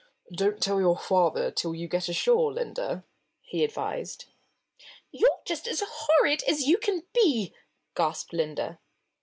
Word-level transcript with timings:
"Don't 0.33 0.59
tell 0.59 0.81
your 0.81 0.97
father 0.97 1.51
till 1.51 1.75
you 1.75 1.87
get 1.87 2.09
ashore, 2.09 2.51
Linda," 2.53 3.03
he 3.39 3.63
advised. 3.63 4.25
"You're 5.11 5.41
just 5.45 5.67
as 5.67 5.83
horrid 5.85 6.41
as 6.47 6.65
you 6.65 6.79
can 6.79 7.03
be!" 7.13 7.53
gasped 7.95 8.33
Linda. 8.33 8.79